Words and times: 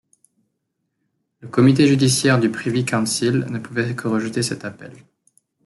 Le 1.41 1.47
Comité 1.47 1.85
judiciaire 1.85 2.39
du 2.39 2.49
Privy 2.49 2.85
Council 2.85 3.45
ne 3.51 3.59
pouvait 3.59 3.95
que 3.95 4.07
rejeter 4.07 4.41
cet 4.41 4.65
appel. 4.65 4.93